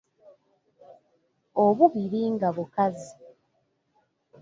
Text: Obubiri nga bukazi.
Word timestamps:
Obubiri 1.63 2.21
nga 2.33 2.49
bukazi. 2.57 3.11